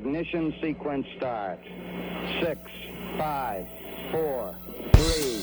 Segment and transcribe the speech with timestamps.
[0.00, 1.58] Ignition sequence start.
[2.40, 2.58] Six,
[3.18, 3.66] five,
[4.10, 4.54] four,
[4.94, 5.39] three,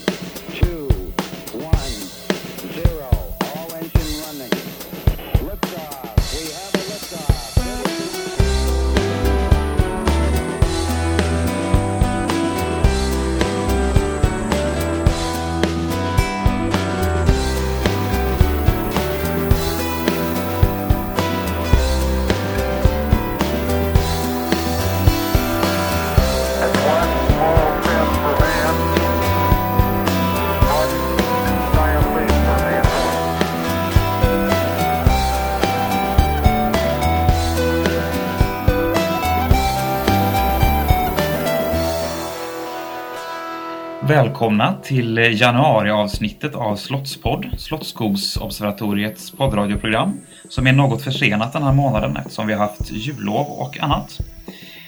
[44.07, 52.47] Välkomna till januariavsnittet av Slottspodd, Slottsskogsobservatoriets poddradioprogram, som är något försenat den här månaden eftersom
[52.47, 54.20] vi har haft jullov och annat.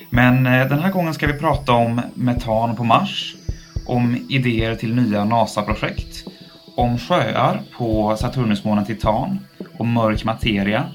[0.10, 3.36] Men eh, den här gången ska vi prata om metan på Mars,
[3.88, 6.26] om idéer till nya NASA-projekt,
[6.76, 9.40] om sjöar på Saturnusmånen Titan,
[9.78, 10.86] om mörk materia,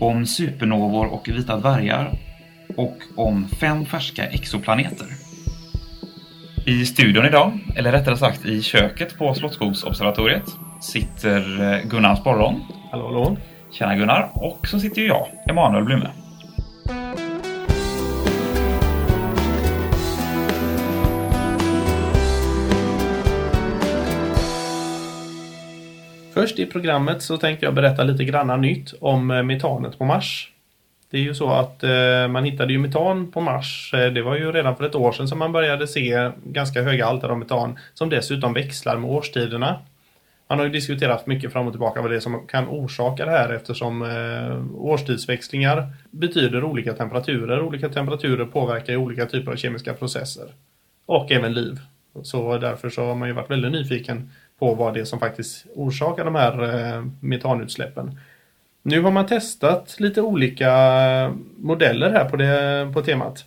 [0.00, 2.18] om supernovor och vita dvärgar
[2.76, 5.23] och om fem färska exoplaneter.
[6.66, 10.42] I studion idag, eller rättare sagt i köket på Slottsskogsobservatoriet,
[10.80, 12.60] sitter eh, Gunnar Sporron.
[12.90, 13.36] Hallå, hallå.
[13.70, 14.30] Tjena Gunnar.
[14.34, 16.10] Och så sitter ju jag, Emanuel Blume.
[26.34, 30.53] Först i programmet så tänkte jag berätta lite granna nytt om eh, metanet på Mars.
[31.14, 33.94] Det är ju så att eh, man hittade ju metan på Mars.
[33.94, 37.06] Eh, det var ju redan för ett år sedan som man började se ganska höga
[37.06, 39.80] halter av metan som dessutom växlar med årstiderna.
[40.48, 43.30] Man har ju diskuterat mycket fram och tillbaka vad det är som kan orsaka det
[43.30, 47.62] här eftersom eh, årstidsväxlingar betyder olika temperaturer.
[47.62, 50.46] Olika temperaturer påverkar ju olika typer av kemiska processer.
[51.06, 51.80] Och även liv.
[52.22, 55.66] Så därför så har man ju varit väldigt nyfiken på vad det är som faktiskt
[55.74, 58.18] orsakar de här eh, metanutsläppen.
[58.86, 60.70] Nu har man testat lite olika
[61.56, 63.44] modeller här på, det, på temat.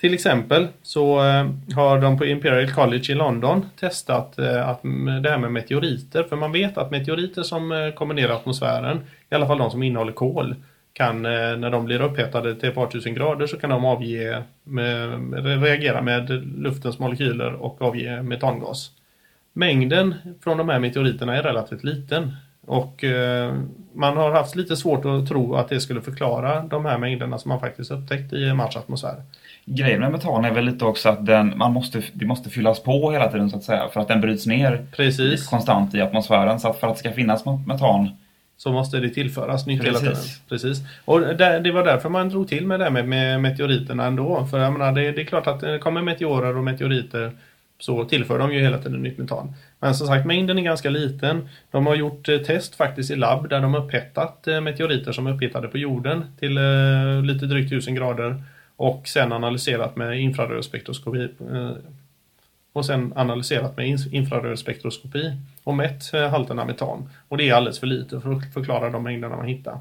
[0.00, 4.82] Till exempel så eh, har de på Imperial College i London testat eh, att,
[5.22, 6.22] det här med meteoriter.
[6.22, 9.70] För man vet att meteoriter som eh, kommer ner i atmosfären, i alla fall de
[9.70, 10.54] som innehåller kol,
[10.92, 15.62] kan när de blir upphettade till ett par tusen grader så kan de avge, med,
[15.62, 18.90] reagera med luftens molekyler och avge metangas.
[19.52, 20.14] Mängden
[20.44, 22.36] från de här meteoriterna är relativt liten.
[22.70, 23.54] Och eh,
[23.94, 27.48] man har haft lite svårt att tro att det skulle förklara de här mängderna som
[27.48, 29.22] man faktiskt upptäckt i Mars atmosfär.
[29.64, 33.10] Grejen med metan är väl lite också att den, man måste, det måste fyllas på
[33.10, 36.60] hela tiden så att säga för att den bryts ner Precis, konstant i atmosfären.
[36.60, 38.08] Så att för att det ska finnas metan
[38.56, 40.14] så måste det tillföras nytt hela tiden.
[40.14, 40.40] Precis.
[40.48, 40.78] Precis.
[41.04, 44.46] Och det, det var därför man drog till med det här med, med meteoriterna ändå.
[44.50, 47.32] För jag menar, det, det är klart att det kommer meteorer och meteoriter
[47.80, 49.54] så tillför de ju hela tiden nytt metan.
[49.78, 51.48] Men som sagt, mängden är ganska liten.
[51.70, 55.34] De har gjort eh, test faktiskt i labb där de upphettat eh, meteoriter som är
[55.34, 58.42] upphettade på jorden till eh, lite drygt 1000 grader
[58.76, 61.28] och sen analyserat med infrarödspektroskopi
[62.72, 65.32] och sen analyserat med infrarödspektroskopi
[65.64, 67.10] och mätt halterna metan.
[67.28, 69.78] Och det är alldeles för lite för att förklara de mängderna man hittar.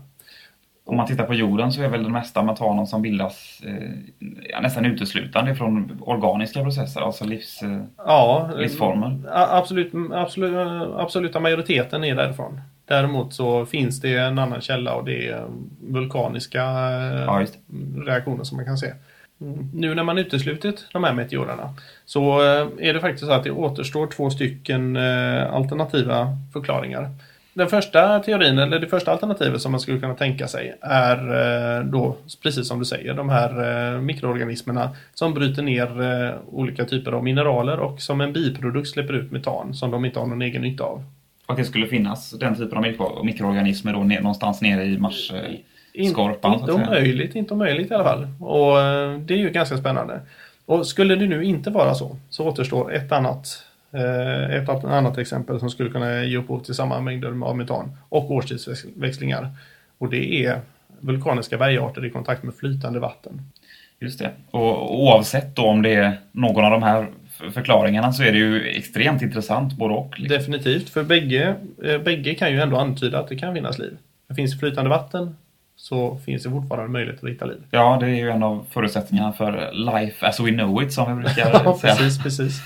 [0.90, 4.86] Om man tittar på jorden så är väl den mesta metanen som bildas eh, nästan
[4.86, 7.64] uteslutande från organiska processer, alltså livs...
[7.64, 9.20] Eh, Ja, eh, Livsformer.
[9.32, 10.54] Absolut, absolut,
[10.98, 12.62] absoluta majoriteten är därifrån.
[12.86, 15.46] Däremot så finns det en annan källa och det är
[15.82, 18.12] vulkaniska eh, ja, det.
[18.12, 18.94] reaktioner som man kan se.
[19.42, 19.70] Mm.
[19.74, 21.74] Nu när man uteslutit de här meteorerna
[22.06, 27.10] så eh, är det faktiskt så att det återstår två stycken eh, alternativa förklaringar.
[27.60, 31.18] Den första teorin, eller det första alternativet som man skulle kunna tänka sig är
[31.78, 33.50] eh, då, precis som du säger, de här
[33.96, 39.14] eh, mikroorganismerna som bryter ner eh, olika typer av mineraler och som en biprodukt släpper
[39.14, 41.04] ut metan som de inte har någon egen nytta av.
[41.46, 45.32] Och det skulle finnas den typen av mikro, mikroorganismer då ner, någonstans nere i Mars
[46.12, 46.54] skorpan.
[46.54, 46.88] Inte säga.
[46.88, 48.28] omöjligt, inte omöjligt i alla fall.
[48.40, 48.76] Och
[49.20, 50.22] det är ju ganska spännande.
[50.66, 55.70] Och skulle det nu inte vara så, så återstår ett annat, ett annat exempel som
[55.70, 59.50] skulle kunna ge upphov till samma mängder av metan och årstidsväxlingar.
[59.98, 60.60] Och det är
[61.00, 63.42] vulkaniska bergarter i kontakt med flytande vatten.
[64.00, 64.32] Just det.
[64.52, 67.08] Och oavsett då om det är någon av de här
[67.54, 70.20] förklaringarna så är det ju extremt intressant både och.
[70.20, 70.38] liksom.
[70.38, 71.56] Definitivt, för bägge,
[71.86, 73.98] eh, bägge kan ju ändå antyda att det kan finnas liv.
[74.28, 75.36] Det finns flytande vatten
[75.76, 77.58] så finns det fortfarande möjlighet att hitta liv.
[77.72, 81.24] Ja, det är ju en av förutsättningarna för life as we know it som vi
[81.24, 81.96] brukar Ja, säga.
[81.96, 82.62] precis, precis.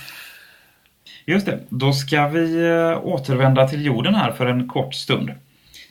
[1.25, 5.31] Just det, då ska vi eh, återvända till jorden här för en kort stund.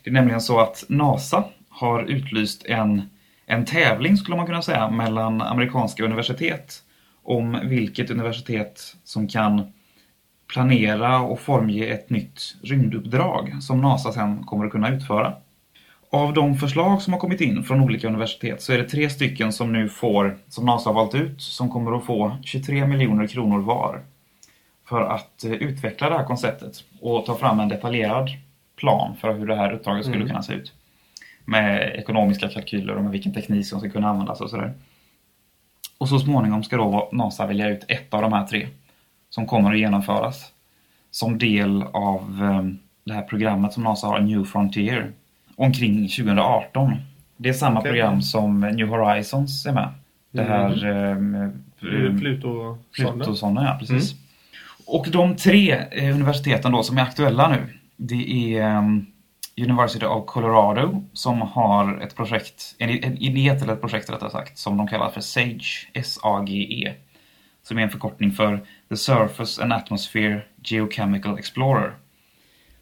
[0.04, 3.02] Det är nämligen så att NASA har utlyst en,
[3.46, 6.82] en tävling skulle man kunna säga mellan amerikanska universitet
[7.22, 9.72] om vilket universitet som kan
[10.52, 15.34] planera och formge ett nytt rymduppdrag som NASA sen kommer att kunna utföra.
[16.10, 19.52] Av de förslag som har kommit in från olika universitet så är det tre stycken
[19.52, 23.60] som nu får, som NASA har valt ut, som kommer att få 23 miljoner kronor
[23.60, 24.00] var
[24.92, 28.30] för att eh, utveckla det här konceptet och ta fram en detaljerad
[28.76, 30.28] plan för hur det här uppdraget skulle Mm.
[30.28, 30.72] kunna se ut.
[31.44, 34.72] Med ekonomiska kalkyler och med vilken teknik som ska kunna användas och sådär.
[35.98, 38.68] Och så småningom ska då NASA välja ut ett av de här tre
[39.30, 40.52] som kommer att genomföras
[41.10, 42.62] som del av eh,
[43.04, 45.12] det här programmet som NASA har, New Frontier,
[45.56, 46.94] omkring 2018.
[47.36, 47.90] Det är samma Okej.
[47.92, 49.88] program som New Horizons är med.
[50.30, 51.16] Det här eh,
[51.84, 52.20] Mm.
[52.20, 54.14] Pluto Plutosonden, ja precis.
[54.92, 59.06] Och de tre eh, universiteten då som är aktuella nu, det är ehm,
[59.56, 64.58] University of Colorado som har ett projekt, en, en idé till ett projekt rättare sagt,
[64.58, 66.92] som de kallar för SAGE, S-A-G-E.
[67.62, 71.94] Som är en förkortning för The Surface and Atmosphere Geochemical Explorer.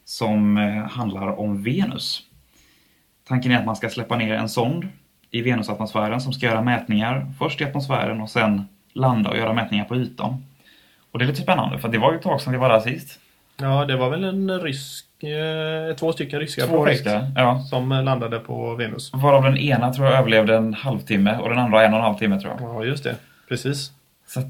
[0.04, 2.22] Som eh, handlar om Venus.
[3.28, 4.88] Tanken är att man ska släppa ner en sond
[5.30, 9.84] i Venusatmosfären som ska göra mätningar först i atmosfären och sen landa och göra mätningar
[9.84, 10.44] på ytan.
[11.12, 12.80] Och det är lite spännande för det var ju ett tag sedan vi var där
[12.80, 13.20] sist.
[13.60, 17.60] Ja, det var väl en rysk, eh, två stycken ryska Två projekt ryska, ja.
[17.70, 19.10] som landade på Venus.
[19.14, 22.14] Varav den ena tror jag överlevde en halvtimme och den andra en och en halv
[22.16, 22.70] timme tror jag.
[22.70, 23.16] Ja, just det.
[23.48, 23.92] Precis.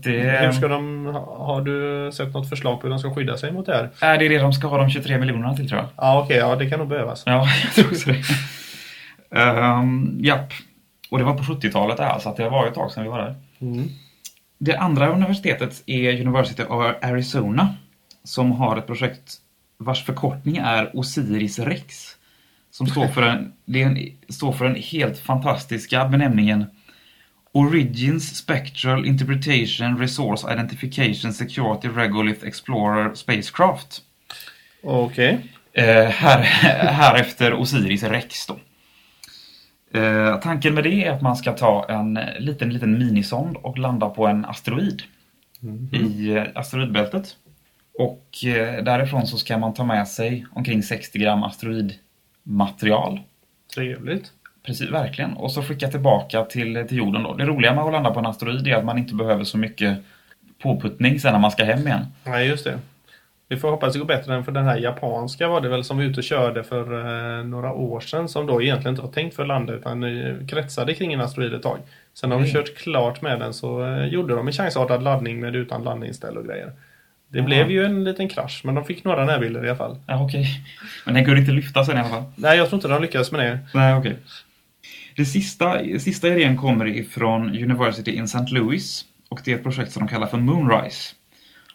[0.03, 3.37] Det, Hur ska de, ha- har du sett något förslag på hur de ska skydda
[3.37, 3.91] sig mot det här?
[4.01, 5.89] är det det de ska ha de 23 miljonerna till tror jag.
[5.97, 7.23] Ja, okej, ja, det kan nog behövas.
[7.27, 8.23] Ja, jag tror också det.
[9.41, 10.53] Um, japp.
[11.11, 13.09] Och det var på 70-talet det här, så det var ju ett tag sedan vi
[13.09, 13.35] var där.
[13.61, 13.89] Mm.
[14.63, 17.75] Det andra universitetet är University of Arizona
[18.25, 19.37] som har ett projekt
[19.79, 22.17] vars förkortning är Osiris Rex.
[22.71, 23.99] Som står för, en, det är en,
[24.29, 26.67] står för den helt fantastiska benämningen
[27.53, 34.03] Origins Spectral Interpretation Resource Identification Security Regolith Explorer Spacecraft.
[34.83, 35.41] Okej.
[35.73, 36.39] Eh, här,
[36.93, 38.61] här efter Osiris Rex då.
[39.95, 44.09] Eh, tanken med det är att man ska ta en liten, liten minisond och landa
[44.09, 45.03] på en asteroid
[45.93, 47.37] i eh, asteroidbältet.
[47.99, 53.21] Och eh, därifrån så ska man ta med sig omkring 60 gram asteroidmaterial.
[53.75, 54.33] Trevligt.
[54.67, 55.33] Precis, verkligen.
[55.33, 57.35] Och så skicka tillbaka till, till jorden då.
[57.35, 59.99] Det roliga med att landa på en asteroid är att man inte behöver så mycket
[60.63, 62.07] påputtning sen när man ska hem igen.
[62.25, 62.79] Nej, just det.
[63.53, 65.97] Vi får hoppas det går bättre än för den här japanska var det väl som
[65.97, 66.99] var ute och körde för
[67.39, 70.05] eh, några år sedan som då egentligen inte var tänkt för att landa utan
[70.49, 71.79] kretsade kring en asteroid ett tag.
[72.15, 72.53] Sen när de Mm.
[72.55, 76.45] kört klart med den så eh, gjorde de en chansartad laddning med utan landningsställ och
[76.45, 76.73] grejer.
[77.29, 77.47] Det Jaha.
[77.47, 79.97] blev ju en liten krasch men de fick några närbilder i alla fall.
[80.07, 80.47] Ja, okej.
[81.07, 82.23] Men den kunde inte lyfta sen i alla fall.
[82.37, 83.59] Nej, jag tror inte de lyckades med det.
[83.75, 84.17] Nej, okej.
[85.17, 88.39] Det sista, sista idén kommer ifrån University in St.
[88.51, 91.15] Louis och det är ett projekt som de kallar för Moonrise.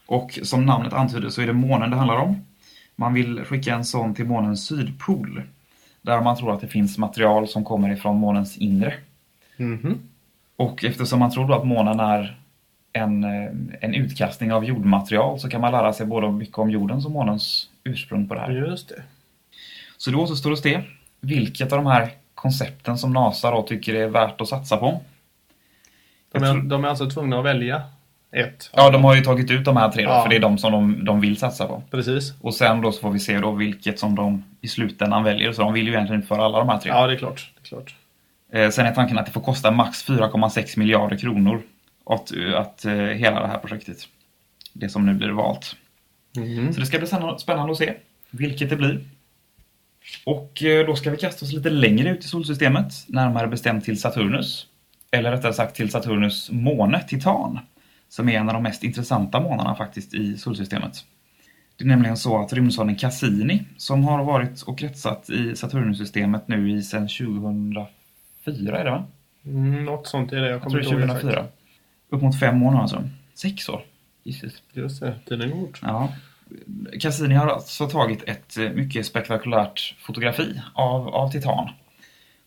[0.06, 2.46] Och som namnet antyder så är det månen det handlar om.
[2.96, 5.42] Man vill skicka en sån till månens sydpol.
[6.02, 8.94] Där man tror att det finns material som kommer ifrån månens inre.
[9.58, 10.00] Mhm.
[10.56, 12.38] Och eftersom man tror att månen är
[12.94, 17.06] en, eh, en utkastning av jordmaterial så kan man lära sig både mycket om jordens
[17.06, 18.52] och månens ursprung på det här.
[18.52, 19.04] Just det.
[19.98, 20.82] Så då återstår det att se
[21.20, 25.02] vilket av de här koncepten som NASA då tycker är värt att satsa på.
[26.32, 27.82] De är, de är alltså tvungna att välja
[28.36, 28.70] ett.
[28.74, 30.22] Ja, de har ju tagit ut de här tre då, Ja.
[30.24, 31.84] för det är de som de, de vill satsa på.
[31.92, 32.34] Precis.
[32.42, 35.52] Och sen då så får vi se då vilket som de i slutändan väljer.
[35.52, 36.92] Så de vill ju egentligen inte för alla de här tre.
[36.92, 37.52] Ja, det är klart.
[37.56, 37.96] Det är klart.
[38.54, 41.62] Eh, sen är tanken att det får kosta max 4,6 miljarder kronor
[42.06, 43.98] att, att eh, hela det här projektet.
[44.74, 45.76] Det som nu blir valt.
[46.38, 46.74] Mhm.
[46.74, 47.94] Så det ska bli spännande- spännande att se
[48.32, 49.00] vilket det blir.
[50.26, 54.02] Och eh, då ska vi kasta oss lite längre ut i solsystemet, närmare bestämt till
[54.02, 54.68] Saturnus.
[55.12, 57.60] Eller rättare sagt till Saturnus måne, Titan,
[58.10, 61.06] som är en av de mest intressanta månarna faktiskt i solsystemet.
[61.78, 66.72] Det är nämligen så att rymdsonden Cassini, som har varit och kretsat i Saturnussystemet nu
[66.72, 69.06] i sedan 2004 är det va?
[69.46, 70.42] Mm, något sånt är det.
[70.42, 71.22] Jag Jag kommer tror det är inte ihåg exakt.
[71.22, 71.46] 2004.
[72.10, 73.04] Upp mot fem år nu alltså.
[73.34, 73.82] Sex år.
[74.24, 74.64] Jesus.
[74.74, 75.80] Just det, tiden går fort.
[75.84, 76.14] Ja.
[77.00, 81.70] Cassini har alltså tagit ett eh, mycket spektakulärt fotografi av, av Titan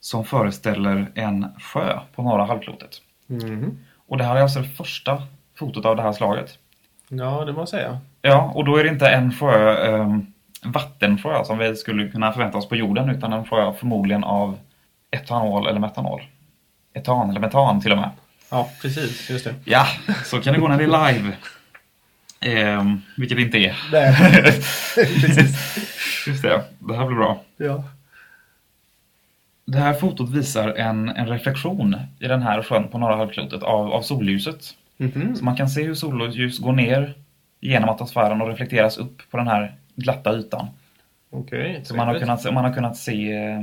[0.01, 3.03] som föreställer en sjö på norra halvklotet.
[3.27, 3.79] Mhm.
[4.07, 5.23] Och det här är alltså det första
[5.59, 6.59] fotot av det här slaget.
[7.09, 7.99] Ja, det må jag säga.
[8.23, 10.19] Ja, och då är det inte en sjö, eh,
[10.63, 14.59] vattensjö som vi skulle kunna förvänta oss på jorden utan en sjö förmodligen av
[15.11, 16.23] etanol eller metanol.
[16.95, 18.11] Etan eller metan till och med.
[18.51, 19.31] Ja, precis.
[19.31, 19.55] Just det.
[19.65, 19.87] Ja,
[20.25, 21.37] så kan det gå när det är live.
[22.41, 22.85] Eh,
[23.17, 23.77] vilket det inte är.
[23.93, 24.15] Nej.
[24.95, 25.79] precis.
[26.27, 27.43] Just det, det här blir bra.
[27.57, 27.85] Ja.
[29.65, 33.93] Det här fotot visar en, en reflektion i den här sjön på norra halvklotet av,
[33.93, 34.75] av solljuset.
[34.99, 35.37] Mhm.
[35.37, 37.15] Så man kan se hur solljus går ner
[37.61, 40.67] genom atmosfären och reflekteras upp på den här glatta ytan.
[41.85, 43.63] Så man har kunnat, se- man har kunnat se eh,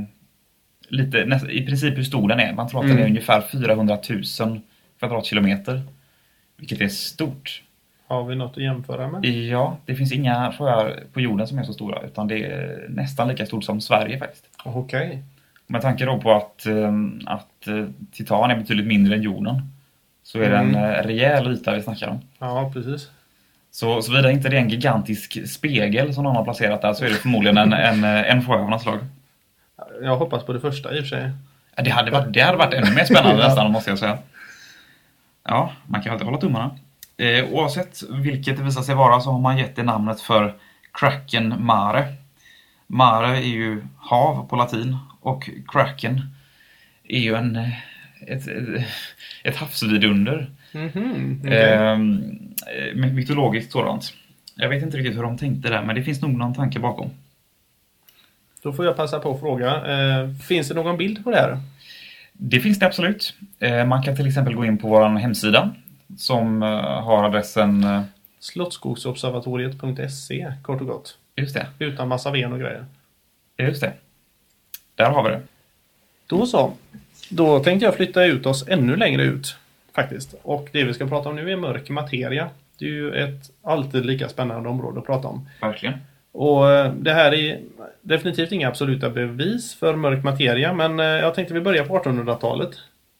[0.88, 2.52] lite, näst, i princip hur stor den är.
[2.52, 2.96] Man tror att Mm.
[2.96, 3.98] den är ungefär 400
[4.40, 4.60] 000
[4.98, 5.82] kvadratkilometer.
[6.56, 7.62] Vilket är stort.
[8.06, 9.24] Har vi något att jämföra med?
[9.24, 13.28] Ja, det finns inga sjöar på jorden som är så stora utan det är nästan
[13.28, 14.48] lika stort som Sverige faktiskt.
[14.64, 15.22] Okej.
[15.66, 16.92] Med tanke då på att, eh,
[17.26, 19.62] att eh, Titan är betydligt mindre än jorden
[20.26, 20.84] så är det en Mm.
[20.84, 22.20] eh, rejäl yta vi snackar om.
[22.38, 23.10] Ja, precis.
[23.70, 27.08] Så såvida inte det är en gigantisk spegel som någon har placerat där så är
[27.08, 28.98] det förmodligen en, en, eh, en sjö av något slag.
[30.02, 31.30] Jag hoppas på det första i och för sig.
[31.76, 34.18] Ja, Det hade varit, det hade varit ännu mer spännande nästan måste jag säga.
[35.44, 36.70] Ja, man kan alltid hålla tummarna.
[37.16, 40.54] Eh, oavsett vilket det visar sig vara så har man gett det namnet för
[40.92, 42.04] Kraken Mare.
[42.86, 46.22] Mare är ju hav på latin och Kraken
[47.08, 47.68] är ju en, eh,
[48.20, 48.84] ett, ett,
[49.44, 50.50] ett havsvidunder.
[50.72, 51.72] Mhm, okej.
[51.72, 52.38] Ehm,
[52.76, 54.14] eh, mytologiskt sådant.
[54.54, 57.10] Jag vet inte riktigt hur de tänkte där men det finns nog någon tanke bakom.
[58.62, 59.86] Då får jag passa på att fråga.
[59.86, 61.60] Eh, finns det någon bild på det här?
[62.32, 63.34] Det finns det absolut.
[63.58, 65.74] Eh, Man kan till exempel gå in på vår hemsida
[66.18, 66.68] som eh,
[67.02, 68.02] har adressen, eh,
[68.40, 71.18] Slottskogsobservatoriet.se kort och gott.
[71.36, 72.84] just det, Utan massa ven och grejer.
[73.58, 73.92] just det.
[74.94, 75.40] Där har vi det.
[76.26, 76.72] Då så.
[77.28, 79.56] Då tänkte jag flytta ut oss ännu längre ut.
[79.94, 80.34] Faktiskt.
[80.42, 82.48] Och det vi ska prata om nu är mörk materia.
[82.78, 85.48] Det är ju ett alltid lika spännande område att prata om.
[85.60, 85.94] Verkligen.
[86.32, 87.60] Och eh, det här är
[88.00, 92.70] definitivt inga absoluta bevis för mörk materia, men eh, jag tänkte vi börjar på 1800-talet.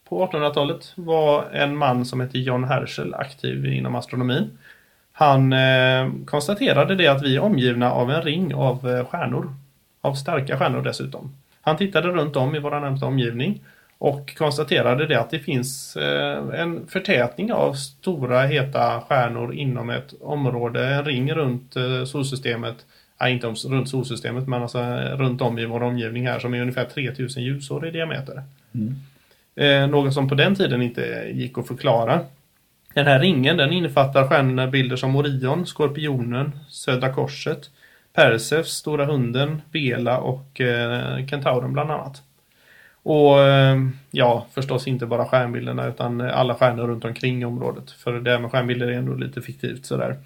[0.08, 4.58] På 1800-talet var en man som hette John Herschel aktiv inom astronomin.
[5.12, 9.54] Han eh, konstaterade det att vi är omgivna av en ring av stjärnor.
[10.00, 11.34] Av starka stjärnor dessutom.
[11.60, 13.60] Han tittade runt om i vår närmsta omgivning
[13.98, 20.14] och konstaterade det att det finns eh, en förtätning av stora heta stjärnor inom ett
[20.20, 22.76] område, en ring runt eh, solsystemet.
[23.20, 26.54] Nej, inte om, runt solsystemet, men alltså eh, runt om i vår omgivning här som
[26.54, 28.42] är ungefär 3000 ljusår i diameter.
[29.54, 32.20] Eh, något som på den tiden inte gick att förklara.
[32.94, 37.70] Den här ringen den innefattar stjärnbilder som Orion, Skorpionen, Södra Korset,
[38.12, 40.60] Perseus, Stora Hunden, Vela och
[41.30, 42.22] Kentauren bland annat.
[43.08, 43.76] Och eh,
[44.10, 47.90] ja, förstås inte bara stjärnbilderna utan alla stjärnor runt omkring området.
[47.90, 50.16] För det här med stjärnbilder är ändå lite fiktivt sådär.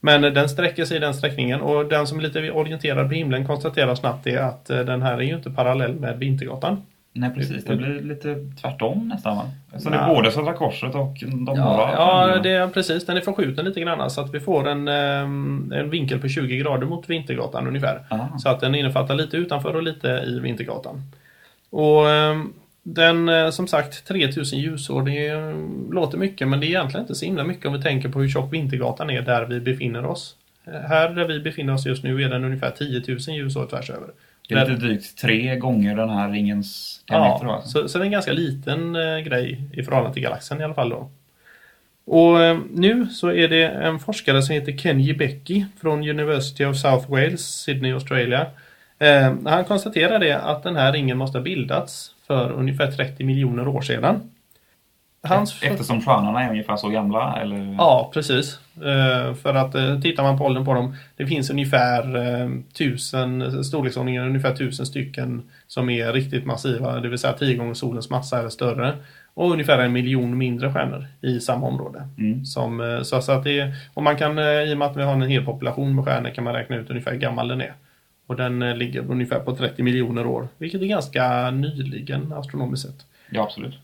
[0.00, 3.14] Men eh, den sträcker sig i den sträckningen och den som är lite orienterad på
[3.14, 6.82] himlen konstaterar snabbt det att eh, den här är ju inte parallell med Vintergatan.
[7.12, 9.42] Nej precis, det blir lite tvärtom nästan va?
[9.78, 10.14] Så det är Ja.
[10.14, 13.06] både Södra Korset och de norra Ja, det är precis.
[13.06, 16.86] Den är förskjuten lite grann så att vi får en, en vinkel på 20 grader
[16.86, 18.00] mot Vintergatan ungefär.
[18.08, 18.38] Ah.
[18.38, 21.02] Så att den innefattar lite utanför och lite i Vintergatan.
[21.70, 25.54] Och ehm, den, eh, som sagt, 3000 ljusår, det
[25.94, 28.28] låter mycket men det är egentligen inte så himla mycket om vi tänker på hur
[28.28, 30.36] tjock Vintergatan är där vi befinner oss.
[30.66, 33.90] Eh, Här där vi befinner oss just nu är den ungefär 10 000 ljusår tvärs
[33.90, 34.08] över.
[34.48, 37.46] Det är lite drygt tre gånger den här ringens diameter.
[37.46, 40.64] Ja, så, så det är en ganska liten eh, grej i förhållande till galaxen i
[40.64, 41.10] alla fall då.
[42.04, 42.38] Och
[42.70, 47.40] nu så är det en forskare som heter Kenji Becky från University of South Wales,
[47.40, 48.46] Sydney, Australia.
[49.00, 53.68] Eh, han konstaterar det att den här ringen måste ha bildats för ungefär 30 miljoner
[53.68, 54.20] år sedan.
[55.22, 57.74] Hans Eftersom stjärnorna är ungefär så gamla eller?
[57.78, 58.58] Ja, precis.
[58.76, 63.64] Eh, för att eh, tittar man på åldern på dem, det finns ungefär eh, tusen,
[63.64, 68.38] storleksordningen ungefär tusen stycken som är riktigt massiva, det vill säga tio gånger solens massa
[68.38, 68.94] eller större.
[69.34, 72.08] Och ungefär en miljon mindre stjärnor i samma område.
[72.18, 72.44] Mm.
[72.44, 75.02] Som, eh, så, så att det, och man kan, eh, i och med att vi
[75.02, 77.74] har en hel population med stjärnor, kan man räkna ut ungefär hur gammal den är.
[78.30, 83.06] Och den eh, ligger ungefär på 30 miljoner år, vilket är ganska nyligen astronomiskt sett.
[83.30, 83.74] Ja, absolut.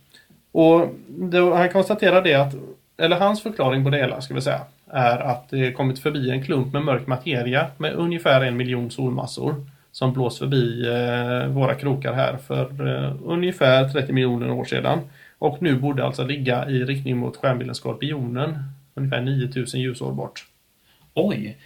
[0.53, 2.55] Och då, han konstaterar det att,
[2.97, 4.61] eller hans förklaring på det hela ska vi säga,
[4.91, 9.55] är att det kommit förbi en klump med mörk materia med ungefär en miljon solmassor
[9.93, 14.99] som blåst förbi eh, våra krokar här för eh, ungefär 30 miljoner år sedan.
[15.39, 18.59] Och nu borde alltså ligga i riktning mot stjärnbilden Skorpionen,
[18.95, 20.47] ungefär 9000 ljusår bort.
[21.15, 21.57] Oj!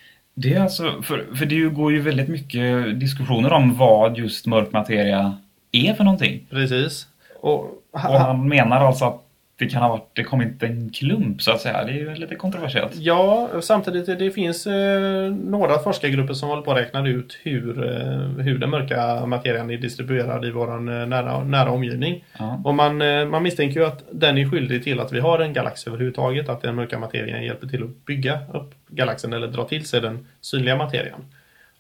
[0.43, 4.73] Det är alltså, för, för det går ju väldigt mycket diskussioner om vad just mörk
[4.73, 5.39] materia
[5.73, 6.47] är för någonting.
[6.51, 7.07] Precis.
[7.41, 9.23] Och, Och han menar alltså att
[9.61, 11.85] det kan ha varit, det kommit en klump så att säga.
[11.85, 12.95] Det är ju lite kontroversiellt.
[12.95, 18.45] Ja, samtidigt det finns eh, några forskargrupper som håller på att räkna ut hur, eh,
[18.45, 22.25] hur den mörka materian är distribuerad i vår eh, nära, nära omgivning.
[22.39, 22.63] Ja.
[22.65, 25.53] Och man, eh, man misstänker ju att den är skyldig till att vi har en
[25.53, 29.85] galax överhuvudtaget, att den mörka materian hjälper till att bygga upp galaxen eller dra till
[29.87, 31.25] sig den synliga materian.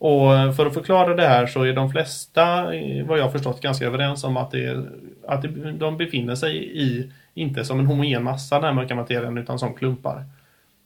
[0.01, 3.31] Och eh, för att förklara det här så är de flesta, eh, vad jag har
[3.31, 4.85] förstått, ganska överens om att, det,
[5.29, 9.39] att det, de befinner sig i, inte som en homogen massa den här mörka materien,
[9.39, 10.25] utan som klumpar.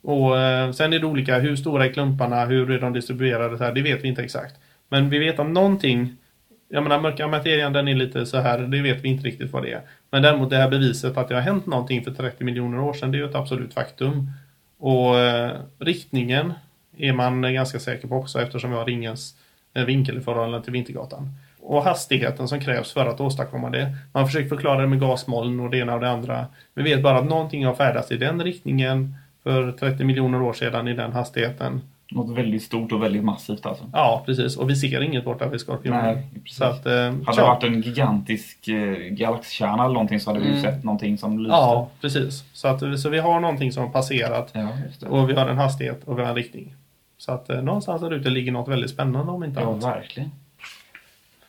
[0.02, 3.64] Och eh, sen är det olika, hur stora är klumparna, hur är de distribuerade, så
[3.64, 4.54] här, det vet vi inte exakt.
[4.88, 6.16] Men vi vet om någonting,
[6.68, 9.62] jag menar mörka materien den är lite så här, det vet vi inte riktigt vad
[9.62, 9.80] det är.
[10.10, 13.12] Men däremot det här beviset att det har hänt någonting för 30 miljoner år sedan,
[13.12, 14.30] det är ju ett absolut faktum.
[14.78, 16.52] Och eh, riktningen
[16.96, 19.34] är man ganska säker på också eftersom vi har ringens
[19.74, 21.30] eh, vinkel i förhållande till Vintergatan.
[21.66, 23.92] Och hastigheten som krävs för att åstadkomma det.
[24.12, 26.46] Man försöker förklara det med gasmoln och det ena och det andra.
[26.74, 30.88] Vi vet bara att någonting har färdats i den riktningen för 30 miljoner år sedan
[30.88, 31.80] i den hastigheten.
[32.10, 33.84] Något väldigt stort och väldigt massivt alltså.
[33.92, 34.56] Ja, precis.
[34.56, 36.04] Och vi ser inget borta vid Skorpionen.
[36.04, 36.58] Nej, precis.
[36.58, 37.46] Så att, eh, Hade det ja.
[37.46, 40.62] varit en gigantisk eh, galaxkärna eller någonting så hade vi Mm.
[40.62, 41.52] sett någonting som lyste.
[41.56, 42.44] Ja, precis.
[42.52, 44.68] Så, att, så vi har någonting som har passerat Ja,
[45.00, 45.06] det.
[45.06, 46.74] och vi har en hastighet och vi har en riktning.
[47.18, 49.84] Så att eh, någonstans där ute ligger något väldigt spännande om inte Ja, annat.
[49.84, 50.30] verkligen.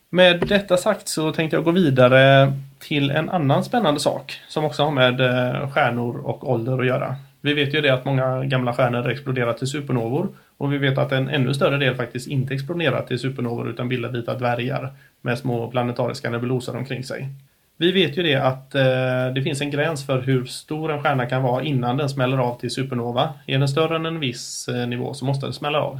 [0.10, 4.84] Med detta sagt så tänkte jag gå vidare till en annan spännande sak som också
[4.84, 7.16] har med eh, stjärnor och ålder att göra.
[7.42, 11.12] Vi vet ju det att många gamla stjärnor exploderar till supernovor och vi vet att
[11.12, 15.72] en ännu större del faktiskt inte exploderar till supernovor utan bildar vita dvärgar med små
[15.72, 17.30] planetariska nebulosor omkring sig.
[17.78, 21.26] Vi vet ju det att eh, det finns en gräns för hur stor en stjärna
[21.26, 23.34] kan vara innan den smäller av till supernova.
[23.48, 26.00] Är den större än en viss eh, nivå så måste den smälla av.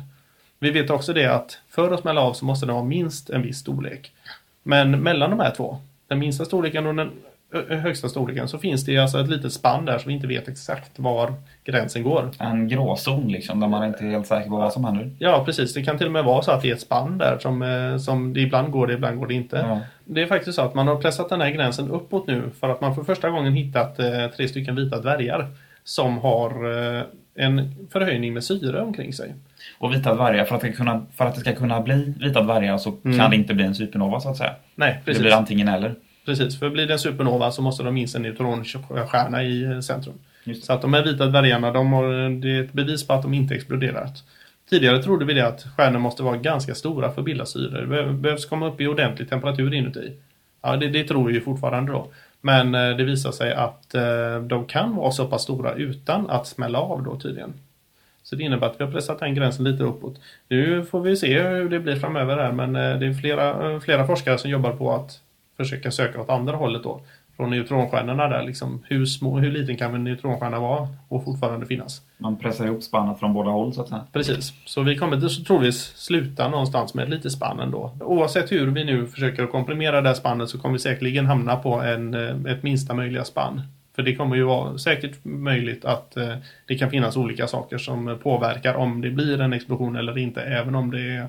[0.60, 3.42] Vi vet också det att för att smälla av så måste den ha minst en
[3.42, 4.12] viss storlek.
[4.64, 7.12] Men mellan de här två, den minsta storleken och den
[7.70, 11.00] högsta storleken, så finns det alltså ett litet spann där så vi inte vet exakt
[11.00, 11.34] var
[11.64, 12.32] gränsen går.
[12.40, 15.12] En gråzon liksom, där man inte är helt säker på vad som händer.
[15.20, 15.74] Ja, precis.
[15.74, 17.98] Det kan till och med vara så att det är ett spann där som, eh,
[17.98, 19.58] som det ibland går det, ibland går det inte.
[19.58, 19.80] Ja.
[20.06, 22.82] Det är faktiskt så att man har pressat den här gränsen uppåt nu för att
[22.82, 25.48] man för första gången hittat eh, tre stycken vita dvärgar
[25.84, 26.50] som har
[26.98, 27.04] eh,
[27.36, 29.34] en förhöjning med syre omkring sig.
[29.78, 32.42] Och vita dvärgar, för att, det ska kunna, för att det ska kunna bli vita
[32.42, 33.18] dvärgar så Mm.
[33.18, 34.54] kan det inte bli en supernova så att säga.
[34.76, 35.22] Nej, Det precis.
[35.22, 35.96] blir antingen eller.
[36.26, 40.16] Precis, för blir det en supernova så måste de minst en neutronstjärna i eh, centrum.
[40.46, 40.56] Det.
[40.56, 43.34] Så att de här vita dvärgarna, de har, det är ett bevis på att de
[43.34, 44.24] inte exploderat.
[44.70, 47.82] Tidigare trodde vi det att stjärnor måste vara ganska stora för att bilda syre.
[47.82, 50.12] Det behöv- behövs komma upp i ordentlig temperatur inuti.
[50.62, 52.08] Ja, det, det tror vi ju fortfarande då.
[52.42, 56.48] Men eh, det visar sig att eh, de kan vara så pass stora utan att
[56.48, 57.54] smälla av då tydligen.
[58.30, 60.20] Så det innebär att vi har pressat den gränsen lite uppåt.
[60.50, 63.80] Nu får vi se hur det blir framöver här men eh, det är flera, eh,
[63.80, 65.20] flera forskare som jobbar på att
[65.58, 67.02] försöka söka åt andra hållet då.
[67.38, 68.84] Från neutronstjärnorna där liksom.
[68.88, 72.02] Hur, små, hur liten kan en neutronstjärna vara och fortfarande finnas?
[72.18, 74.04] Man pressar ihop spannet från båda håll så att säga.
[74.14, 74.54] Precis.
[74.66, 77.92] Så vi kommer till- troligtvis sluta någonstans med ett litet spann ändå.
[78.02, 81.74] Oavsett hur vi nu försöker komprimera det här spannet så kommer vi säkerligen hamna på
[81.82, 83.62] en, eh, ett minsta möjliga spann.
[83.96, 88.20] För det kommer ju vara säkert möjligt att eh, det kan finnas olika saker som
[88.24, 91.28] påverkar om det blir en explosion eller inte, även om det är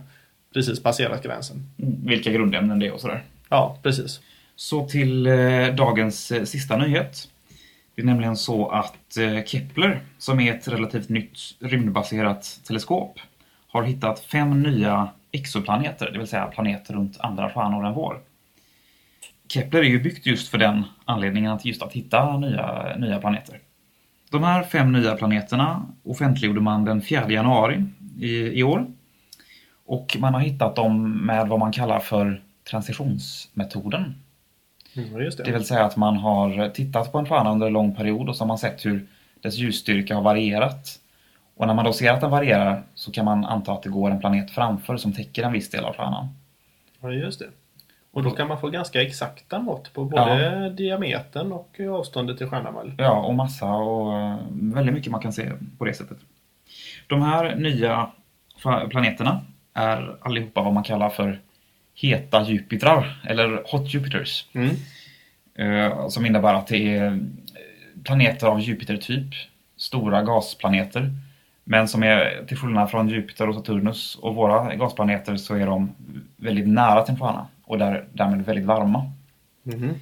[0.55, 1.71] precis passerat gränsen.
[2.05, 3.23] Vilka grundämnen det är och sådär.
[3.49, 4.21] Ja, precis.
[4.57, 7.29] Så till eh, dagens eh, sista nyhet.
[7.95, 13.21] Det är nämligen så att Kepler, som är ett relativt nytt rymdbaserat teleskop,
[13.69, 18.21] har hittat fem nya exoplaneter, det vill säga planeter runt andra stjärnor än vår.
[19.49, 23.61] Kepler är ju byggt just för den anledningen att just att hitta nya, nya planeter.
[24.31, 27.85] De här fem nya planeterna offentliggjorde man den 4 januari
[28.19, 28.87] i, i år.
[29.87, 34.15] Och man har hittat dem med vad man kallar för transitionsmetoden.
[34.97, 37.95] Mm, just Det vill säga att man har tittat på en stjärna under en lång
[37.95, 39.07] period och så har man sett hur
[39.41, 40.99] dess ljusstyrka har varierat.
[41.57, 44.11] Och när man då ser att den varierar så kan man anta att det går
[44.11, 46.29] en planet framför som täcker en viss del av stjärnan.
[47.01, 47.47] Ja, just det.
[48.17, 52.75] Och då kan man få ganska exakta mått på både diametern och avståndet till stjärnan
[52.75, 52.93] väl?
[52.99, 56.19] Ja, och massa och eh, väldigt mycket man kan se på det sättet.
[57.07, 58.11] De här nya
[58.91, 59.41] planeterna
[59.75, 61.41] är allihopa vad man kallar för
[61.95, 64.47] heta Jupitrar, eller Hot Jupiters.
[64.53, 64.77] Mm.
[65.55, 67.17] Eh, som innebär att det är eh,
[68.05, 69.35] planeter av Jupiter-typ,
[69.77, 71.11] stora gasplaneter.
[71.65, 75.95] Men som är till skillnad från Jupiter och Saturnus och våra gasplaneter så är de
[76.37, 79.13] väldigt nära till en stjärna och där, därmed väldigt varma.
[79.63, 79.95] Mhm.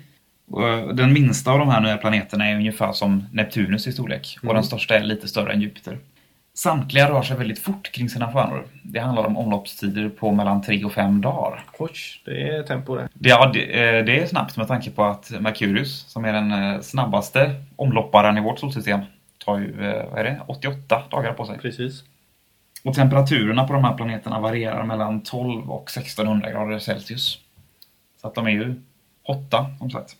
[0.50, 4.36] Och, eh, Den minsta av de här nya planeterna är ungefär som Neptunus i storlek
[4.38, 4.54] och Mm.
[4.54, 5.98] den största är lite större än Jupiter.
[6.56, 8.66] Samtliga rör sig väldigt fort kring sina stjärnor.
[8.82, 11.64] Det handlar om omloppstider på mellan 3 och 5 dagar.
[11.78, 11.90] Oj,
[12.24, 13.08] det är tempo det.
[13.18, 13.60] Ja, det,
[13.98, 18.38] eh, det är snabbt med tanke på att Merkurius, som är den eh, snabbaste omlopparen
[18.38, 19.00] i vårt solsystem,
[19.44, 19.72] tar ju
[20.10, 21.58] vad är det, 88 dagar på sig.
[21.58, 22.04] Precis.
[22.84, 27.38] Och temperaturerna på de här planeterna varierar mellan 12 och 1600 grader Celsius.
[28.24, 28.74] Så att de är ju
[29.22, 30.16] hotta, som sagt.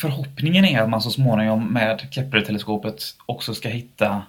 [0.00, 4.22] Förhoppningen är att man så småningom med Kepler-teleskopet också ska hitta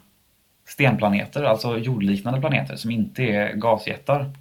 [0.67, 4.31] stenplaneter, alltså jordliknande planeter som inte är gasjättar.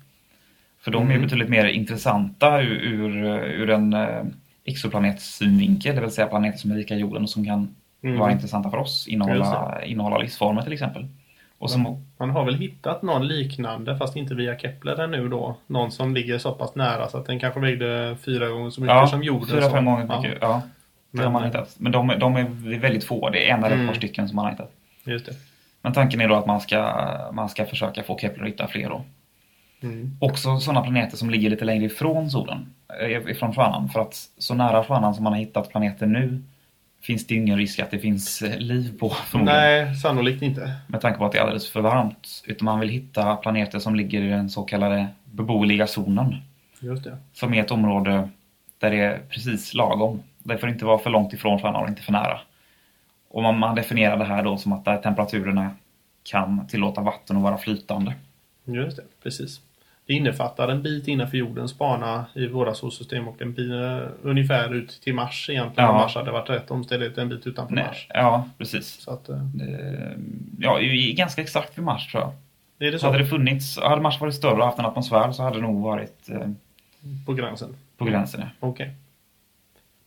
[0.81, 1.23] För de är Mm.
[1.23, 4.23] betydligt mer intressanta ur, ur, ur en eh,
[4.65, 8.19] exoplanetssynvinkel, det vill säga planeter som är lika jorden och som kan Mm.
[8.19, 11.07] vara intressanta för oss, innehålla, innehålla livsformer till exempel.
[11.63, 15.57] Och som, Man, man har väl hittat någon liknande, fast inte via Kepler ännu då.
[15.67, 18.97] Någon som ligger så pass nära så att den kanske vägde fyra gånger så mycket
[18.97, 19.49] ja, som jorden.
[19.49, 19.71] fyra, så.
[19.71, 20.39] fem gånger Ja, mycket.
[20.41, 20.63] Ja, har
[21.11, 21.75] Men- man hittat.
[21.79, 23.87] Men de, de är väldigt få, det är en eller ett Mm.
[23.89, 24.71] par stycken som man har hittat.
[25.05, 25.33] Just det.
[25.83, 26.95] Men tanken är då att man ska,
[27.33, 29.05] man ska försöka få Kepler att hitta fler då.
[29.83, 30.17] Mm.
[30.21, 33.89] Också sådana planeter som ligger lite längre ifrån solen, eh, ifrån stjärnan.
[33.89, 36.43] För att så nära stjärnan som man har hittat planeter nu
[37.03, 39.61] finns det ingen risk att det finns liv på förmodligen.
[39.61, 40.73] Nej, sannolikt inte.
[40.87, 42.43] Med tanke på att det är alldeles för varmt.
[42.47, 46.37] Utan man vill hitta planeter som ligger i den så kallade beboeliga zonen.
[46.81, 47.19] Just det.
[47.33, 48.29] Som är ett område
[48.79, 50.23] där det är precis lagom.
[50.39, 52.41] Det får inte vara för långt ifrån stjärnan och inte för nära.
[53.29, 55.71] Och man, man definierar det här då som att där temperaturerna
[56.23, 58.15] kan tillåta vatten att vara flytande.
[58.65, 59.61] Just det, precis.
[60.07, 64.75] Det innefattar en bit innanför jordens bana i våra solsystem och en bit eh, ungefär
[64.75, 65.89] ut till Mars egentligen.
[65.89, 65.95] Ja.
[65.95, 68.07] Om Mars hade varit rätt omständighet en bit utanför Nej, Mars.
[68.15, 69.01] ja, precis.
[69.01, 70.17] Så att, eh, Det-
[70.59, 70.79] Ja,
[71.17, 72.33] ganska exakt vid Mars tror jag.
[72.89, 75.43] är det Så hade det funnits, hade Mars varit större och haft en atmosfär så
[75.43, 76.49] hade det nog varit eh,
[77.27, 77.77] på gränsen.
[77.99, 78.41] på gränsen.
[78.41, 78.47] ja.
[78.69, 78.91] Okej.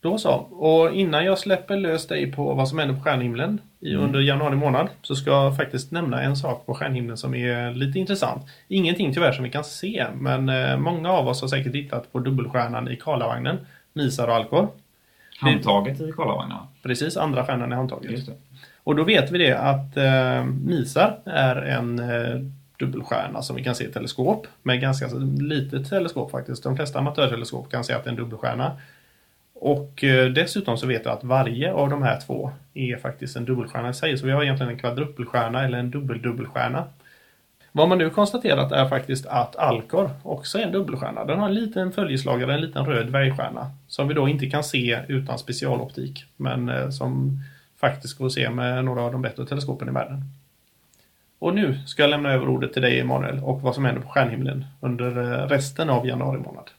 [0.05, 0.31] Då så.
[0.51, 4.03] Och innan jag släpper lös dig på vad som händer på stjärnhimlen Mm.
[4.03, 7.99] under januari månad så ska jag faktiskt nämna en sak på stjärnhimlen som är lite
[7.99, 8.43] intressant.
[8.67, 12.19] Ingenting tyvärr som vi kan se, men eh, många av oss har säkert tittat på
[12.19, 13.57] dubbelstjärnan i Karlavagnen,
[13.93, 14.67] Misar och Alcor.
[15.39, 16.67] Handtaget i Karlavagnarna.
[16.83, 18.29] Precis, andra stjärnan i handtaget.
[18.83, 22.41] Och då vet vi det att eh, Misar är en eh,
[22.79, 24.47] dubbelstjärna som vi kan se i teleskop.
[24.63, 25.07] Med ganska
[25.39, 26.63] litet teleskop faktiskt.
[26.63, 28.71] De flesta amatörteleskop kan se att det är en dubbelstjärna.
[29.65, 33.45] Och eh, dessutom så vet jag att varje av de här två är faktiskt en
[33.45, 34.17] dubbelstjärna i sig.
[34.17, 36.83] Så vi har egentligen en kvadruppelstjärna eller en dubbeldubbelstjärna.
[37.71, 41.25] Vad man nu konstaterat är faktiskt att Alcor också är en dubbelstjärna.
[41.25, 43.71] Den har en liten följeslagare, en liten röd dvärgstjärna.
[43.87, 46.25] Som vi då inte kan se utan specialoptik.
[46.37, 47.39] Men eh, som
[47.79, 50.23] faktiskt går att se med några av de bättre teleskopen i världen.
[51.39, 54.09] Och nu ska jag lämna över ordet till dig Emanuel och vad som händer på
[54.09, 56.69] stjärnhimlen under eh, resten av januari månad.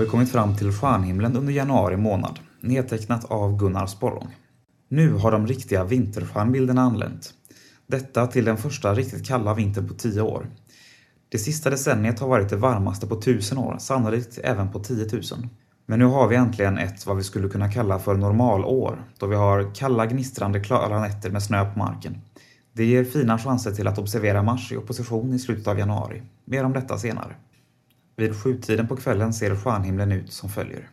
[0.00, 4.36] Vi kommit fram till stjärnhimlen under januari månad, nedtecknat av Gunnar Sporrong.
[4.88, 7.30] Nu har de riktiga vinterstjärnbilderna anlänt.
[7.86, 10.46] Detta till den första riktigt kalla vintern på 10 år.
[11.28, 15.22] Det sista decenniet har varit det varmaste på 1000 år, sannolikt även på 10 000.
[15.86, 19.36] Men nu har vi äntligen ett vad vi skulle kunna kalla för normalår, då vi
[19.36, 22.20] har kalla gnistrande klara nätter med snö på marken.
[22.72, 26.22] Det ger fina chanser till att observera Mars i opposition i slutet av januari.
[26.44, 27.36] Mer om detta senare.
[28.20, 30.90] Vid sjutiden på kvällen ser stjärnhimlen ut som följer.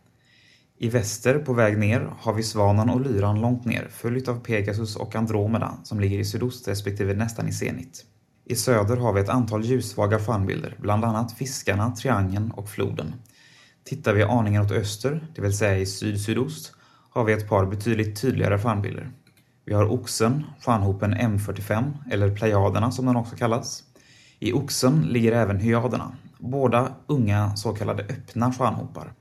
[0.78, 4.96] I väster på väg ner har vi Svanen och Lyran långt ner följt av Pegasus
[4.96, 8.04] och Andromeda som ligger i sydost respektive nästan i zenit.
[8.44, 13.14] I söder har vi ett antal ljussvaga stjärnbilder, bland annat Fiskarna, Triangeln och Floden.
[13.84, 16.72] Tittar vi aningen åt öster, det vill säga i syd-sydost,
[17.10, 19.10] har vi ett par betydligt tydligare stjärnbilder.
[19.64, 23.84] Vi har Oxen, stjärnhopen M45, eller Plejaderna som den också kallas.
[24.38, 29.12] I Oxen ligger även Hyaderna, båda unga så kallade öppna stjärnhopar.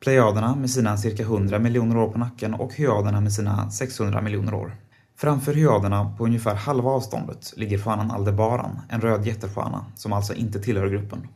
[0.00, 4.54] Plejaderna med sina cirka 100 miljoner år på nacken och Hyaderna med sina 600 miljoner
[4.54, 4.76] år.
[5.16, 10.60] Framför Hyaderna på ungefär halva avståndet ligger stjärnan Aldebaran, en röd jättestjärna som alltså inte
[10.60, 11.28] tillhör gruppen.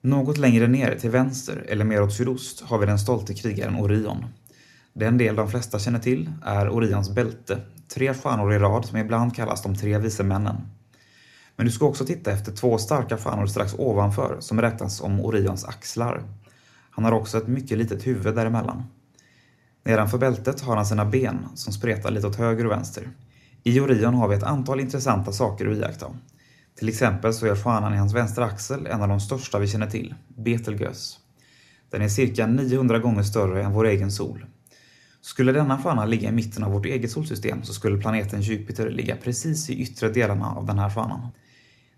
[0.00, 4.24] Något längre ner till vänster, eller mer åt sydost, har vi den stolte krigaren Orion.
[4.92, 7.60] Den del de flesta känner till är Orions bälte,
[7.94, 10.56] tre stjärnor i rad som ibland kallas de tre vise männen.
[11.62, 15.64] Men du ska också titta efter två starka stjärnor strax ovanför som räknas som Orions
[15.64, 16.22] axlar.
[16.90, 18.82] Han har också ett mycket litet huvud däremellan.
[19.84, 23.08] Nedanför bältet har han sina ben som spretar lite åt höger och vänster.
[23.62, 26.06] I Orion har vi ett antal intressanta saker att iaktta.
[26.78, 29.90] Till exempel så är stjärnan i hans vänstra axel en av de största vi känner
[29.90, 31.18] till, Betelgeuse.
[31.90, 34.46] Den är cirka 900 gånger större än vår egen sol.
[35.20, 39.16] Skulle denna stjärna ligga i mitten av vårt eget solsystem så skulle planeten Jupiter ligga
[39.16, 41.28] precis i yttre delarna av den här stjärnan.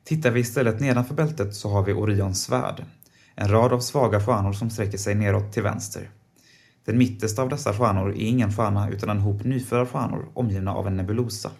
[0.04, 2.84] Tittar vi istället nedanför bältet så har vi Orions svärd,
[3.34, 6.10] en rad av svaga stjärnor som sträcker sig neråt till vänster.
[6.84, 10.86] Den mittersta av dessa stjärnor är ingen stjärna utan en hop nyfödda stjärnor omgivna av
[10.86, 11.50] en nebulosa.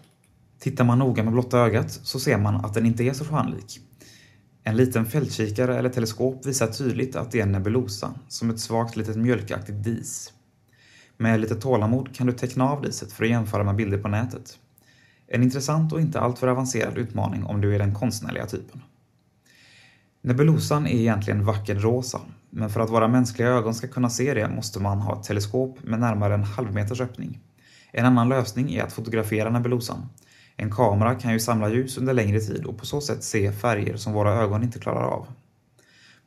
[0.59, 3.79] Tittar man noga med blotta ögat så ser man att den inte är så stjärnlik.
[4.63, 8.95] En liten fältkikare eller teleskop visar tydligt att det är en nebulosa, som ett svagt
[8.95, 10.33] litet mjölkaktigt dis.
[11.17, 14.59] Med lite tålamod kan du teckna av diset för att jämföra med bilder på nätet.
[15.27, 18.81] En intressant och inte alltför avancerad utmaning om du är den konstnärliga typen.
[20.21, 24.49] Nebulosan är egentligen vackert rosa, men för att våra mänskliga ögon ska kunna se det
[24.49, 27.39] måste man ha ett teleskop med närmare en halv meters öppning.
[27.91, 30.09] En annan lösning är att fotografera nebulosan.
[30.55, 33.97] En kamera kan ju samla ljus under längre tid och på så sätt se färger
[33.97, 35.27] som våra ögon inte klarar av.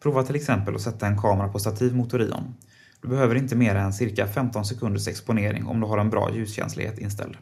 [0.03, 2.55] Prova till exempel att sätta en kamera på stativ mot Orion.
[3.03, 6.99] Du behöver inte mer än cirka 15 sekunders exponering om du har en bra ljuskänslighet
[6.99, 7.37] inställd.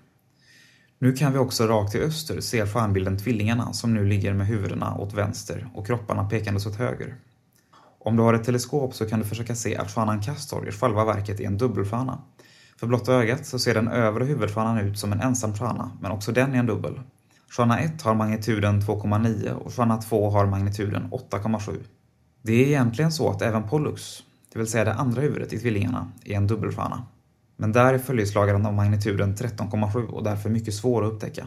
[0.99, 4.97] Nu kan vi också rakt till öster se stjärnbilden Tvillingarna som nu ligger med huvudena
[4.97, 7.15] åt vänster och kropparna pekandes åt höger.
[7.99, 11.05] Om du har ett teleskop så kan du försöka se att stjärnan Castor i själva
[11.05, 12.19] verket är en dubbelstjärna.
[12.77, 16.33] För blotta ögat så ser den övre huvudstjärnan ut som en ensam stjärna, men också
[16.33, 17.01] den är en dubbel.
[17.51, 21.79] Stjärna 1 har magnituden 2,9 och stjärna 2 har magnituden 8,7.
[22.43, 26.13] Det är egentligen så att även Pollux, det vill säga det andra huvudet i Tvillingarna,
[26.25, 27.07] är en dubbelstjärna.
[27.57, 31.47] Men där är följeslagaren av magnituden 13,7 och därför mycket svår att upptäcka.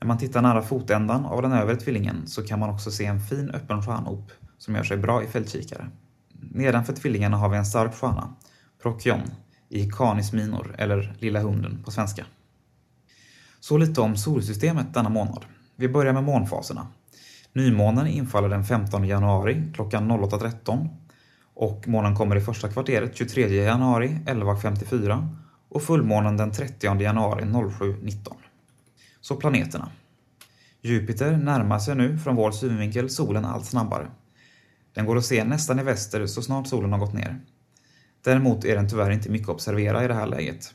[0.00, 3.20] När man tittar nära fotändan av den övre tvillingen så kan man också se en
[3.20, 5.88] fin öppen stjärnop som gör sig bra i fältkikare.
[6.50, 8.34] Nedanför tvillingarna har vi en stark stjärna,
[8.82, 9.20] Procyon,
[9.68, 12.24] i Canis Minor, eller Lilla hunden på svenska.
[13.60, 15.44] Så lite om solsystemet denna månad.
[15.76, 16.86] Vi börjar med månfaserna.
[17.52, 20.88] Nymånen infaller den 15 januari klockan 08.13
[21.54, 25.28] och månen kommer i första kvarteret 23 januari 11.54
[25.68, 28.32] och fullmånen den 30 januari 07.19.
[29.20, 29.88] Så planeterna.
[30.80, 34.06] Jupiter närmar sig nu från vår synvinkel solen allt snabbare.
[34.94, 37.40] Den går att se nästan i väster så snart solen har gått ner.
[38.24, 40.74] Däremot är den tyvärr inte mycket att observera i det här läget.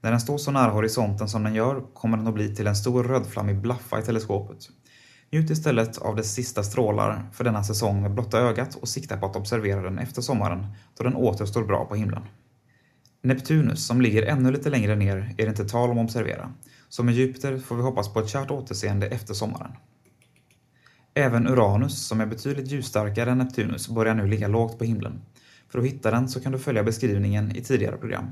[0.00, 2.76] När den står så nära horisonten som den gör kommer den att bli till en
[2.76, 4.58] stor rödflammig blaffa i teleskopet.
[5.30, 9.26] Njut istället av dess sista strålar för denna säsong med blotta ögat och sikta på
[9.26, 12.22] att observera den efter sommaren då den åter står bra på himlen.
[13.22, 16.52] Neptunus, som ligger ännu lite längre ner, är det inte tal om att observera.
[16.88, 19.72] Så med Jupiter får vi hoppas på ett kärt återseende efter sommaren.
[21.14, 25.20] Även Uranus, som är betydligt ljusstarkare än Neptunus, börjar nu ligga lågt på himlen.
[25.68, 28.30] För att hitta den så kan du följa beskrivningen i tidigare program.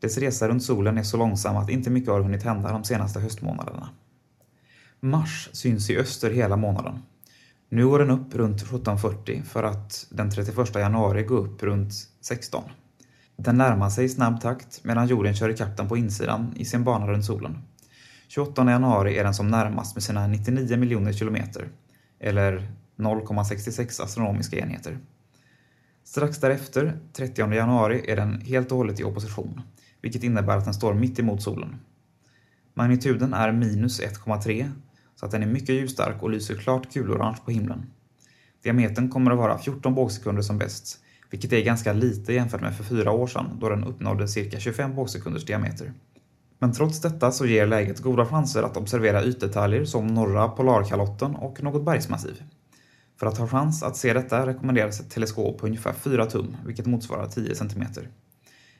[0.00, 3.20] Dess resa runt solen är så långsam att inte mycket har hunnit hända de senaste
[3.20, 3.88] höstmånaderna.
[5.04, 7.02] Mars syns i öster hela månaden.
[7.68, 12.64] Nu går den upp runt 17.40 för att den 31 januari gå upp runt 16.
[13.36, 16.84] Den närmar sig i snabb takt medan jorden kör ikapp den på insidan i sin
[16.84, 17.58] bana runt solen.
[18.28, 21.68] 28 januari är den som närmast med sina 99 miljoner kilometer,
[22.20, 24.98] eller 0,66 astronomiska enheter.
[26.04, 29.60] Strax därefter, 30 januari, är den helt och hållet i opposition,
[30.00, 31.76] vilket innebär att den står mitt emot solen.
[32.74, 34.70] Magnituden är minus 1,3
[35.16, 37.86] så att den är mycket ljusstark och lyser klart gulorange på himlen.
[38.62, 40.98] Diametern kommer att vara 14 bågsekunder som bäst,
[41.30, 44.94] vilket är ganska lite jämfört med för fyra år sedan då den uppnådde cirka 25
[44.94, 45.92] bågsekunders diameter.
[46.58, 51.62] Men trots detta så ger läget goda chanser att observera ytdetaljer som norra polarkalotten och
[51.62, 52.42] något bergsmassiv.
[53.20, 56.86] För att ha chans att se detta rekommenderas ett teleskop på ungefär 4 tum, vilket
[56.86, 58.08] motsvarar 10 centimeter.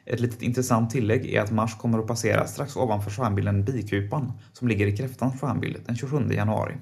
[0.06, 4.68] Ett litet intressant tillägg är att Mars kommer att passera strax ovanför stjärnbilden Bikupan som
[4.68, 6.74] ligger i kräftans stjärnbild den 27 januari.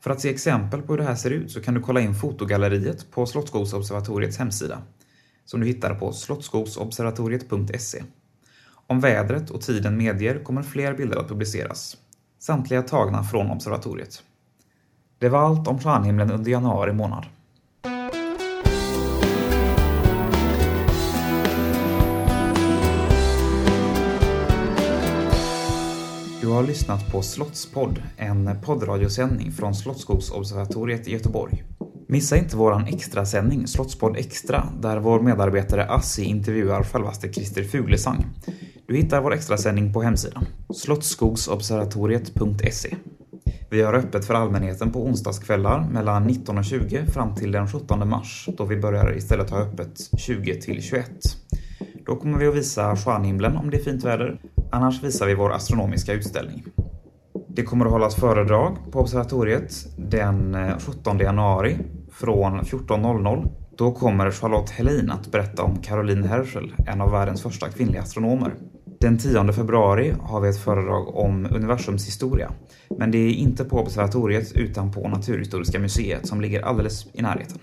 [0.00, 2.14] För att se exempel på hur det här ser ut så kan du kolla in
[2.14, 4.82] fotogalleriet på Slottsskogsobservatoriets hemsida
[5.44, 8.02] som du hittar på slottsskogsobservatoriet.se.
[8.86, 11.96] Om vädret och tiden medger kommer fler bilder att publiceras.
[12.38, 14.22] Samtliga tagna från observatoriet.
[15.18, 17.26] Det var allt om stjärnhimlen under januari månad.
[26.58, 31.64] Har lyssnat på Slottspodd, en poddradiosändning från Slottsskogsobservatoriet i Göteborg.
[32.08, 38.26] Missa inte våran extrasändning Slottspodd Extra, där vår medarbetare Assi intervjuar självaste Christer Fuglesang.
[38.86, 42.96] Du hittar vår extrasändning på hemsidan, slottsskogsobservatoriet.se.
[43.70, 48.08] Vi har öppet för allmänheten på onsdagskvällar mellan 19 och 20 fram till den 17
[48.08, 51.10] mars då vi börjar istället ha öppet 20 till 21.
[52.06, 54.40] Då kommer vi att visa stjärnhimlen om det är fint väder,
[54.70, 56.64] annars visar vi vår astronomiska utställning.
[57.48, 61.78] Det kommer att hållas föredrag på observatoriet den eh, 17 januari
[62.12, 63.50] från 14.00.
[63.76, 68.54] Då kommer Charlotte Helin att berätta om Caroline Herschel, en av världens första kvinnliga astronomer.
[69.00, 72.52] Den 10 februari har vi ett föredrag om universums historia.
[72.98, 77.58] Men det är inte på observatoriet utan på Naturhistoriska museet som ligger alldeles i närheten.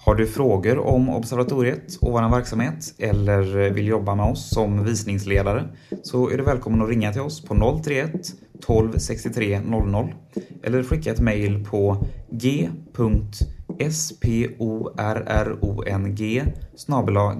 [0.00, 5.64] Har du frågor om observatoriet och vår verksamhet eller vill jobba med oss som visningsledare
[6.02, 8.12] så är du välkommen att ringa till oss på 031
[8.60, 10.14] 12 63 00
[10.62, 13.34] eller skicka ett mejl på g.sporrong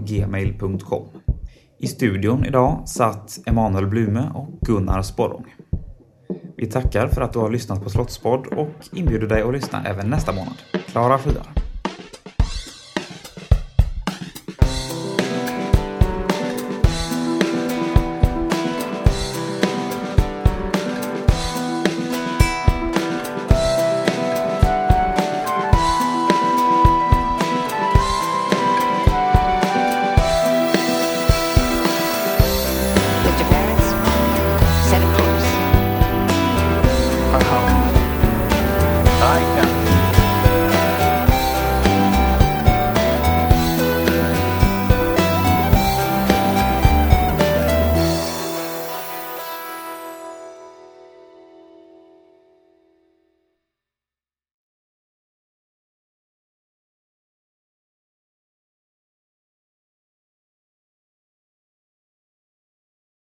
[0.05, 1.05] gmail.com.
[1.79, 5.45] I studion idag satt Emanuel Blume och Gunnar Sporrong.
[6.57, 10.11] Vi tackar för att du har lyssnat på Slottspodd och inbjuder dig att lyssna även
[10.11, 10.55] nästa månad.
[10.87, 11.68] Klara skyar!